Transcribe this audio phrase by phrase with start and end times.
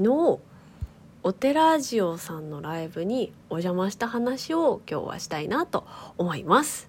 [0.00, 0.38] 昨日
[1.22, 6.88] お寺ジオさんのライブにお邪魔した話を今日はしたいなと思います。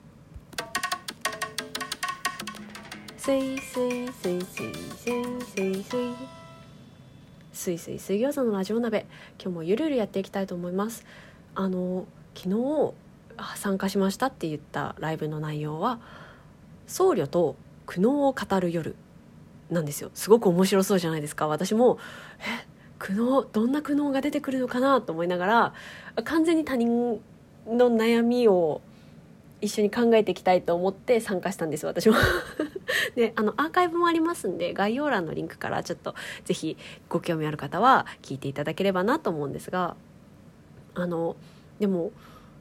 [3.17, 6.15] すいすいすいすいすいすいすい
[7.51, 9.05] すいすい水餃子のラジオ鍋
[9.37, 11.05] 今日もゆるゆるやっていきたいと思います
[11.53, 12.93] あの昨日
[13.57, 15.99] 参加しましたって言ったライブの内容は
[16.88, 18.95] 僧侶と苦悩を語る夜
[19.70, 21.99] なんですよすごく面白そうじゃないですか私も
[22.66, 22.70] え
[23.02, 25.73] 苦悩どんな苦悩が出てくるのかなと思いながら
[26.23, 27.20] 完全に他人
[27.66, 28.82] の悩みを
[29.59, 32.16] 一緒に考えていきたいと思って参加したんです私も。
[33.16, 36.14] であのアーカイブもありますんで概要欄のリンクからちょっと
[36.45, 36.78] 是非
[37.09, 39.95] ご興味ある方は聞いていただければなと思うんですが
[40.94, 41.36] あの
[41.80, 42.12] でも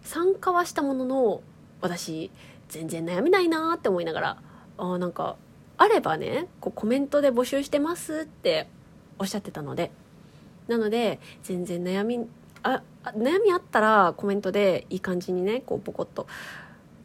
[0.03, 1.43] 参加はしたものの
[1.83, 2.31] 私
[2.69, 4.43] 全然悩みないなって思いながら
[4.79, 5.37] あなんか
[5.77, 8.69] あればねこうコメントで募集してますって
[9.19, 9.91] おっしゃってたので
[10.70, 12.27] なので全然悩み
[12.62, 16.27] あ悩みあったらコメントでいい感じにねこうポコッと、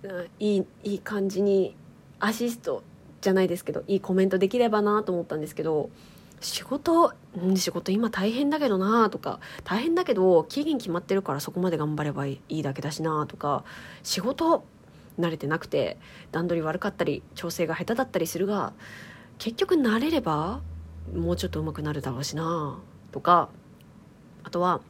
[0.03, 1.75] うん、いいいい感じに
[2.20, 2.84] アシスト
[3.22, 5.90] じゃないですけどいいコメントできればなと思ったんですけど
[6.42, 7.14] 仕事、
[7.56, 13.64] 仕事今大変だけどなとか大変だけど期限決まってるからそこまで頑張ればいいだけだしなとか
[14.03, 14.64] 仕事
[15.20, 15.97] 慣れてなくて
[16.31, 18.73] 段取り悪かったり調整が下手だったりするが
[19.40, 20.62] 結局慣れれば
[21.16, 22.80] もうちょっと上手くなるだろうしな。
[23.16, 23.48] とか
[24.44, 24.82] あとは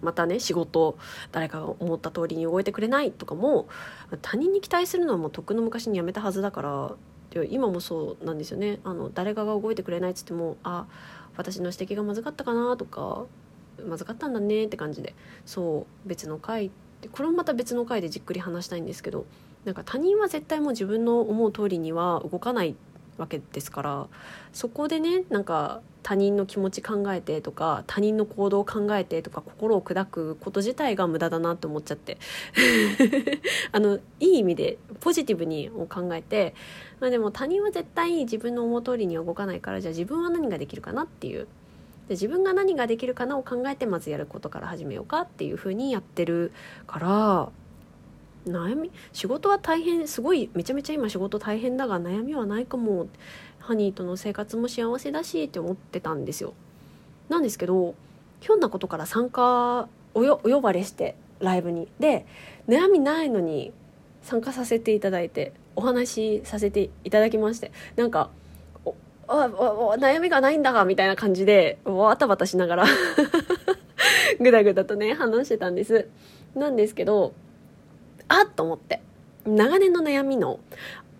[0.00, 0.96] またね仕事
[1.32, 3.68] 誰かが思った通りに動いてくれないとかも
[4.22, 6.92] 他人に期待するのはもうとっくの昔にやめたはずだから
[7.50, 8.78] 今もそうなんですよね。
[8.84, 10.86] あの誰かが動いてくれないっつってもあ
[11.36, 13.26] 私の指摘がまずかったかなとか
[13.86, 15.14] まずかったんだねって感じで。
[15.44, 16.70] そう別の回っ
[17.02, 19.26] てこれもまた別の回でじっくり話したいんですけど
[19.66, 22.74] なんか他人は絶対もう自分の思う通りには動かないっ
[23.18, 24.06] わけですから
[24.52, 32.18] そこでねなんか他人の気持ち考えてとか他人の行動を考えてとか心を砕くこと自体が無駄だなって思っちゃって。
[33.72, 36.54] あのいい意味でポジティブにを考えて、
[37.00, 41.48] まあ、でも他人は絶対自分の思う通りには動かないからじゃあ自分は何ができるかなっていう。
[42.08, 46.52] で自分が何ができるかなを考えてまずやることから始めようかっていうふうにやってる
[46.86, 47.48] から
[48.46, 53.08] 悩み仕事は大変すごいめちゃめちゃ今仕事大変だが悩みはないかも。
[53.64, 56.52] ハニーとの生活も幸せだしって思ってたんですよ。
[57.30, 57.94] なんですけど
[58.40, 61.88] ひょんなことから参加およお呼ばれしてライブに。
[61.98, 62.26] で
[62.68, 63.72] 悩みないのに
[64.22, 68.28] 参加させていただいてお話しさせていただきましてなんか
[69.28, 69.48] あ
[69.98, 72.84] 悩みがないんだがみたいな感じでわたわたしながら
[74.40, 76.06] ぐだぐだとね話してたんです。
[76.54, 77.32] なんですけど
[78.28, 79.00] あっと思って。
[79.46, 80.58] 長年の悩みの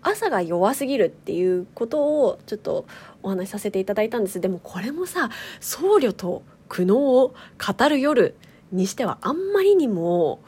[0.01, 2.85] 朝が弱すぎるっていうことをちょっと
[3.23, 4.39] お話しさせていただいたんです。
[4.39, 5.29] でもこれもさ
[5.59, 8.35] 僧侶と苦悩を語る夜
[8.71, 10.39] にしてはあんまりにも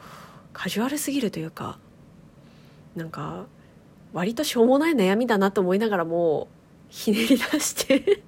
[0.52, 1.78] カジュアルすぎるというか
[2.94, 3.46] なんか
[4.12, 6.48] 割としょうもない悩みだなと思いながらも
[6.88, 8.22] ひねり出して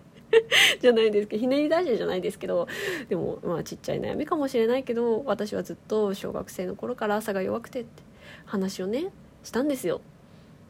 [0.81, 2.69] じゃないですけどひねり出してじゃないですけど
[3.09, 8.10] でもまあちっちゃい悩みかもしれないけど私はずっと小学生の頃から朝が弱くてって。
[8.47, 9.07] 話をね
[9.43, 10.01] したんですよ。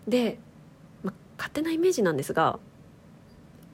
[0.06, 0.38] で、
[1.02, 2.58] ま、勝手なイメージなんですが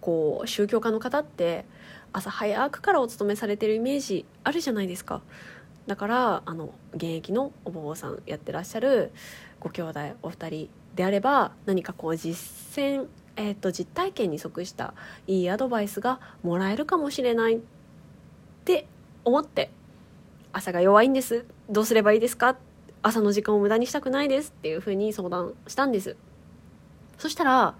[0.00, 1.64] こう宗教家の方って
[2.12, 5.22] 朝早くからお勤めされてるイメージあるじゃないですか。
[5.86, 9.12] だからあの現役のお坊さんやってらっしゃる
[9.60, 12.36] ご兄弟お二人であれば何かこう実
[12.78, 14.94] 践、えーと、実体験に即した
[15.26, 17.60] いいアドバイスがもらえるかもしれないっ
[18.64, 18.86] て
[19.24, 19.70] 思って
[20.52, 22.56] 朝が弱いんですどうすればいいですか
[23.06, 26.16] 朝の時間を無駄にしたくないですっていうふうに相談したんです。
[27.18, 27.76] そしたら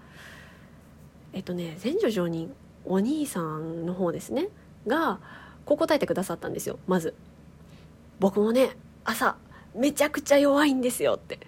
[1.33, 2.55] えっとね前女上人
[2.85, 4.47] お兄さんの方ですね。
[4.87, 5.19] が
[5.65, 7.13] こう答えてくださったんですよまず。
[8.19, 9.35] 僕もね朝
[9.75, 11.39] めちゃくちゃ弱いんですよって。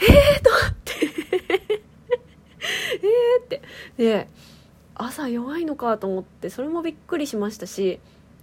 [0.00, 0.92] えーと思って。
[2.62, 3.62] えーって。
[3.96, 4.28] で
[4.94, 7.98] 朝弱いのかと思ってそれもびっくりしましたし。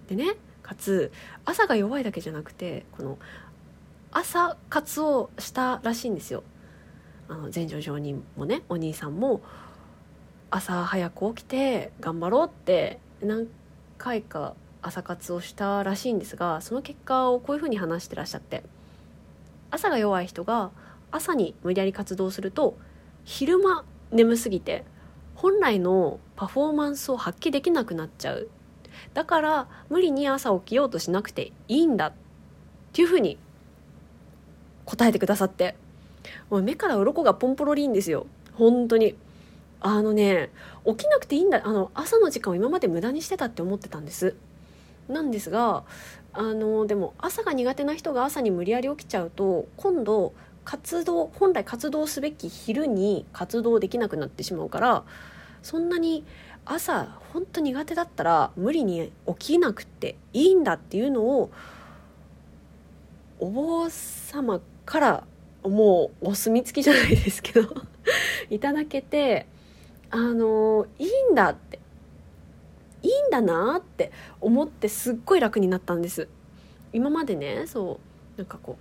[0.09, 1.13] でねかつ
[1.45, 3.17] 朝が弱いだけじゃなくてこの
[4.15, 6.43] 朝活をしたらしいんですよ。
[7.27, 9.41] あの前女上人もねお兄さんも
[10.51, 13.47] 朝早く起きて頑張ろうって何
[13.97, 18.63] 回か朝活をしたらしいんですがその結果をこういうふうに話してらっしゃって。
[19.71, 20.69] 朝が弱い人が
[21.09, 22.77] 朝に無理やり活動すると
[23.23, 24.85] 昼間眠すぎて
[25.33, 28.49] 本来のパフォーマンスを発揮できなくなっちゃう。
[29.15, 32.13] だから無理に朝起きようとしなくていいんだっ
[32.91, 33.39] ていうふうに
[34.85, 35.75] 答えてくださって。
[36.49, 38.25] もう目から鱗がポンポロリンですよ。
[38.53, 39.15] 本当に。
[39.85, 40.49] あのね
[40.85, 41.61] 起きなくていいんだ。
[41.65, 44.35] あの朝の時間を今まで無駄にしてたって思ってたんです。
[45.09, 45.83] なんですが
[46.33, 50.33] あのでも朝が苦手な人が朝に無理やり起きちゃうと今度
[50.65, 55.03] 活動本来活動すべき昼に活動できなくなってしまうから
[55.61, 56.23] そんなに
[56.65, 61.51] 朝本当苦手だったら無理に起きなくていいんだっていうのを
[63.39, 65.23] お坊様から
[65.63, 67.69] もうお墨付きじゃないですけど
[68.49, 69.45] いただけて
[70.09, 71.79] あのいいんだって
[73.01, 76.27] いいんだなって思ってすっごい楽になったんです。
[76.93, 77.99] 今までねそ
[78.37, 78.77] うなんかこ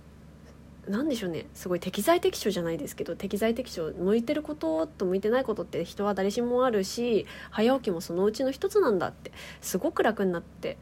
[0.87, 10.77] うなんでしょうねすごい適材適所じゃないですけど適材適所向いてることと向いてないことって人は誰しもあるし早起きもそのうちの一つなんだってすごく楽になって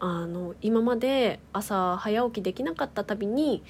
[0.00, 3.64] あの今まで朝早起きできなかったたびに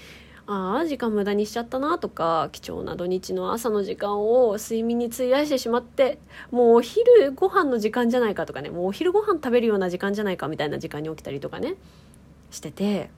[0.50, 6.18] ああ時間無駄にしちゃったなとか貴重な土日の朝の時間を睡眠に費やしてしまって
[6.50, 11.74] もうお昼ご飯の時間じゃないかとかねもうお昼ご飯食べるような時間じゃないかみたいな時間に起きたりとかね
[12.50, 13.10] してて、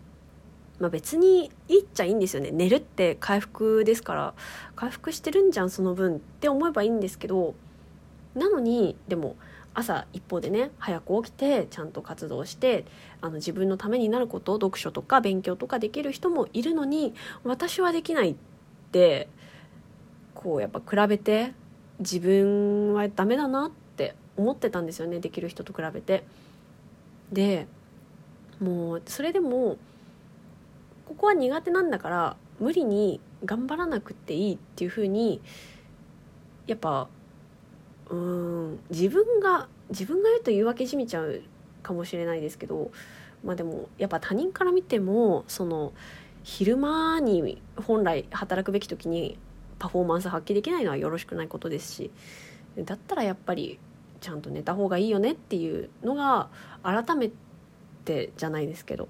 [0.81, 2.50] まあ、別にいいっちゃいいんですよね。
[2.50, 4.35] 寝るって回復ですから
[4.75, 7.55] 回復してるんじゃんその分って思えばいいんですけど
[8.35, 9.37] なのにでも
[9.75, 12.84] 朝一方でね早く起きてちゃんと活動して
[13.20, 17.14] あの自分のためになることを読書とか勉強とかできる人もいるのに
[17.44, 18.34] 私はできないっ
[18.90, 19.28] て
[20.34, 21.52] こうやっぱ比べて
[22.00, 26.25] 自分はダメだなって思ってたんですよねできる人と比べて。
[27.31, 27.67] で
[28.61, 29.78] もうそれでも
[31.06, 35.40] ここは苦手なんだから無理に頑張らなくていいっていうふうに
[36.67, 37.08] やっぱ
[38.11, 38.81] うん。
[38.91, 41.43] 自分が自分が言うと言い訳じみちゃう
[41.83, 42.91] かもしれないですけど
[43.45, 45.93] まあでもやっぱ他人から見てもその
[46.43, 49.39] 昼間に本来働くべき時に
[49.79, 52.11] パフォーマンス発揮できないのはよろしくないことですし
[52.77, 53.79] だったらやっぱり
[54.21, 56.49] ちゃんと寝た方がいいよねっていうのが
[56.83, 57.31] 改め
[58.05, 59.09] てじゃないですけど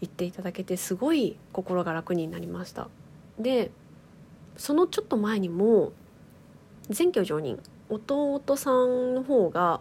[0.00, 2.88] 言っていただけてすごい心が楽になりました。
[3.38, 3.70] で
[4.56, 5.92] そのちょっと前にも
[6.88, 7.58] 全居上人
[7.90, 9.80] 弟さんの方が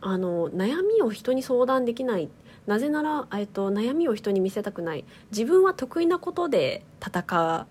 [0.00, 2.28] あの悩みを人に相談できない。
[2.66, 5.04] なぜなら、えっと、悩みを人に見せたくない。
[5.30, 7.66] 自分は得意なことで戦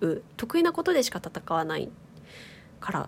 [0.00, 0.22] う。
[0.36, 1.88] 得意なことでしか戦わない。
[2.80, 3.00] から。
[3.02, 3.06] っ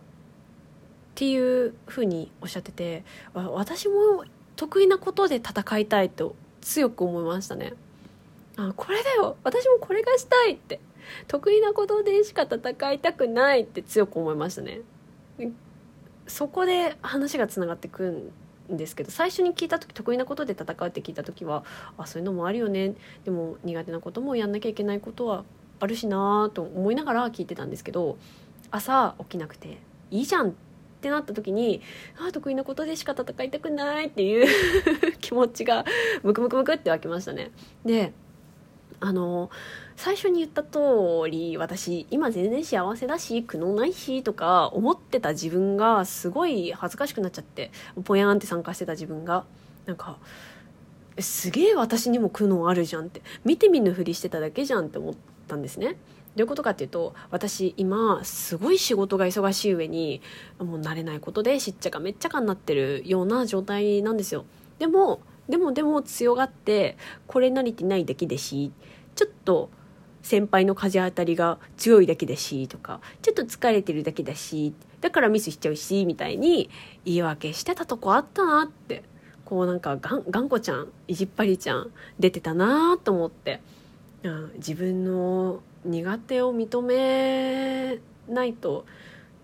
[1.15, 4.25] ていうふうにおっしゃってて私も
[4.57, 7.75] 得意なことで戦いたいと強く思いましたね。
[8.57, 9.37] あこれだよ。
[9.45, 10.81] 私もこれがしたいって。
[11.27, 14.81] 得意なことでしか戦いたくないって強く思いましたね。
[16.27, 18.33] そこで話がつながってく
[18.73, 21.65] んですけど最初に聞いた時得意なことで戦うって聞いた時は
[21.99, 25.45] あそういうのもあるよねでも苦手なこともやんなきゃいけないことは
[25.81, 28.17] あるしなと思いながら聞いてたんですけど
[28.71, 29.79] 朝起きなくて
[30.11, 30.53] いいじゃんっ
[31.03, 31.83] てなった時に
[32.17, 34.47] あ得意なことでしか戦いたくないっていう
[35.21, 35.85] 気持ちが
[36.23, 37.51] ムクムクムクって湧きましたね。
[37.85, 38.13] で
[39.01, 39.51] あの
[40.03, 40.81] 最初に言った通
[41.31, 47.71] り私今全然幸せだし苦悩ないしとか思ってた自分がすごい恥ずかしくなっちゃって
[48.03, 49.45] ぽやんって参加してた自分が
[49.87, 50.19] なんか
[51.21, 55.15] すげえ私にも苦悩あるじゃんって見て見ぬふりしてただけじゃんって思っ
[55.47, 55.91] たんですね。
[56.35, 60.21] どういうことかっていうと私今すごい仕事が忙しい上に
[60.59, 64.47] もう慣れないことでしっちゃかめっちゃかになってるような状態なんですよ。
[64.81, 66.97] でもでもでも強がって
[67.29, 68.73] これ慣れてないだけでし
[69.15, 69.71] ちょっと
[70.23, 76.71] 先輩の風当たりが強いだけだしとかちょっと疲れてるだけだしだからミスしちゃうしみたいに
[77.05, 79.03] 言い訳してたとこあったなって
[79.45, 83.61] こうなんかがん頑固ちゃん意地っ張りちゃん出てたなと思って、
[84.23, 87.99] うん、自分の苦手を認め
[88.29, 88.87] ないと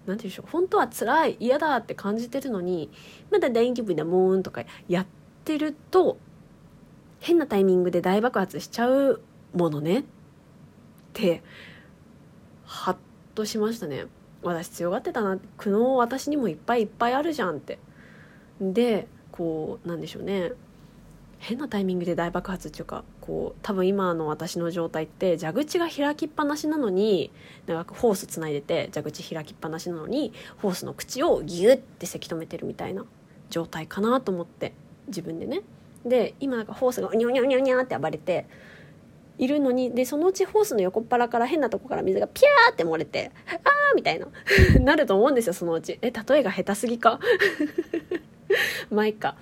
[0.07, 2.91] 何て言うんでしょう本当は辛い嫌だって感じてるのに
[3.31, 5.07] まだ大丈夫だもんとかやっ
[5.45, 6.19] てると
[7.21, 9.21] 変なタイミングで大爆発しちゃう
[9.53, 10.01] ものね。
[10.01, 10.05] っ
[11.19, 11.43] て
[12.65, 12.97] ハッ
[13.35, 14.07] としましたね。
[14.43, 17.79] 私強がってたな苦悩私にもいっぱいいっぱいあるじゃんって。
[18.61, 20.53] でこうなんでしょうね。
[21.41, 27.31] 変なタイミングで大爆発っていうかこう多分今の私の状態って蛇口が開きっぱなしなのに
[27.67, 33.05] なんかホースつないでて蛇口開きっぱなしなのにホースの口をギュッてせき止めてるみたいな
[33.51, 34.73] 状態かなと思って
[35.07, 35.63] 自分でね。
[36.05, 38.47] で今なんかホースがうにゃうにゃうにゃうにゃって暴れて
[39.39, 44.27] いるのにでそのうちホースの横っ腹から変なとこから水がピャーって漏れてあーみたいな
[44.81, 45.99] なると思うんですよそのうち。
[46.03, 47.21] え例えが下手すぎか？
[48.91, 49.37] まあいっか。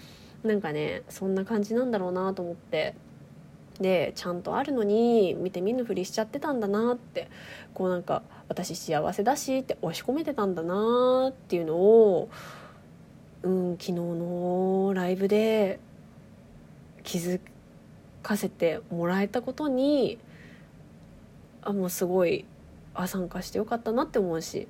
[0.44, 2.94] なんかねそんな感じなんだろうなと思って。
[3.80, 7.28] でちゃんとあるのに見て見ぬふりしちゃってたんだなって。
[7.74, 12.28] こうなんか私幸せだしって押し込めてたんだなっていうのを、
[13.42, 15.78] うん、昨日のライブで
[17.02, 17.40] 気気づ
[18.26, 20.18] かせてもらえたことに
[21.62, 22.44] あもうすごい
[22.92, 24.66] あ参加してよかったなって思うし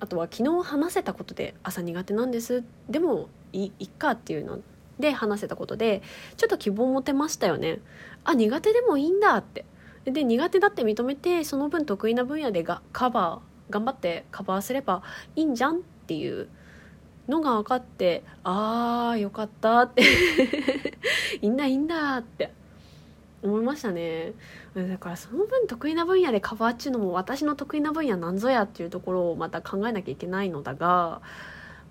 [0.00, 2.64] あとは昨日話せたことで朝苦手なんです。
[2.88, 4.60] でもいいっかっていうの
[4.98, 6.02] で話せたことで
[6.36, 7.80] ちょっと希望持てましたよね。
[8.24, 9.64] あ苦手でもいいんだって。
[10.04, 15.02] で苦手だって認めてその分得意な分野でがカバー頑張ってカバーすれば
[15.36, 16.48] いいんじゃんっていう
[17.28, 20.02] のが分かってああよかったって。
[20.02, 20.06] い
[21.46, 22.58] いんだいいんだって。
[23.42, 24.32] 思いましたね。
[24.74, 31.22] だからその分得意な分野でカバーっちゅうのも私の得意な分野なんぞやっていうところをまた考えなきゃいけないのだが、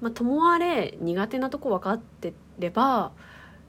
[0.02, 3.12] まあ、ともあれ苦手なとこ分かってれば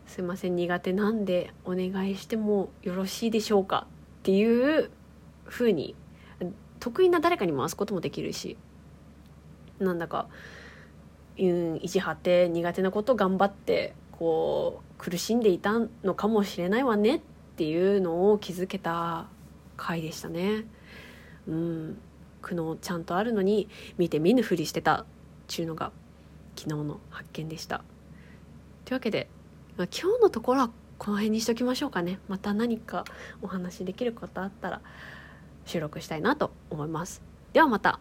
[0.07, 3.87] すいません苦手なんでお願いしてもよろしいでしょうか
[4.21, 4.91] っていう
[5.47, 5.95] 風に
[6.81, 8.57] 得意な誰かに回すこともできるし
[9.79, 10.27] なんだか、
[11.39, 17.23] うん、意地張って苦手なこと頑張ってこう苦しんでいたのかもしれないわね
[17.61, 19.27] っていうのを気づけた
[19.77, 20.65] 回でしたね。
[21.47, 21.99] うん、
[22.41, 25.05] 苦悩ちゃんとあるのに見て見ぬふりしてたっ
[25.47, 25.93] ちゅうのが
[26.57, 27.85] 昨日の発見でした。
[28.87, 29.29] というわけで、
[29.77, 33.05] まあ、今日のところはこの辺にしときましょうかねまた何か
[33.43, 34.81] お話できることあったら
[35.67, 37.21] 収録したいなと思います
[37.53, 38.01] ではまた